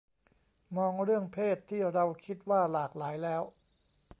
[0.75, 3.41] มองเรื่องเพศที่เราคิดว่าหลากหลายแล้ว